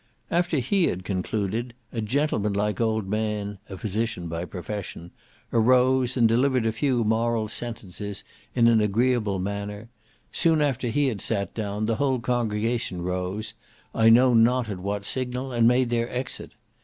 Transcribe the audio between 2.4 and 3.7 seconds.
like old man